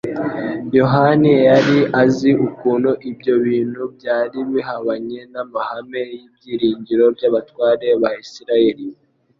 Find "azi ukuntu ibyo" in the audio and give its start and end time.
2.01-3.33